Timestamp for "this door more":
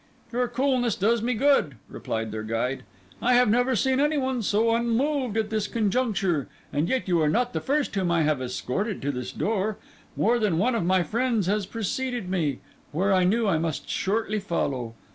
9.11-10.39